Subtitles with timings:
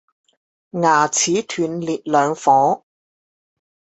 [0.03, 0.03] 牙齒
[1.45, 2.83] 斷裂兩顆